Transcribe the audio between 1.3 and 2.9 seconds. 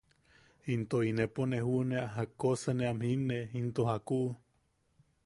ne juʼunea jakkosa ne